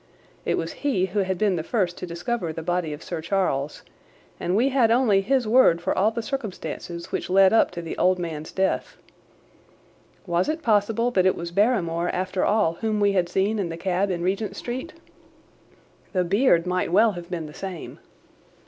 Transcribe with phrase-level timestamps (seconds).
[0.45, 3.83] It was he who had been the first to discover the body of Sir Charles,
[4.39, 7.95] and we had only his word for all the circumstances which led up to the
[7.99, 8.97] old man's death.
[10.25, 13.77] Was it possible that it was Barrymore, after all, whom we had seen in the
[13.77, 14.93] cab in Regent Street?
[16.13, 17.99] The beard might well have been the same.